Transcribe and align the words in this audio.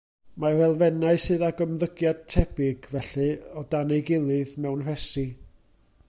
Mae'r 0.43 0.61
elfennau 0.67 1.19
sydd 1.25 1.43
ag 1.47 1.59
ymddygiad 1.65 2.23
tebyg, 2.35 2.89
felly, 2.93 3.27
o 3.61 3.65
dan 3.75 3.93
ei 3.99 4.03
gilydd, 4.07 4.55
mewn 4.65 4.83
rhesi. 4.89 5.27